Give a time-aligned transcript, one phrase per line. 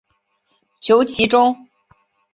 [0.79, 1.67] 求其中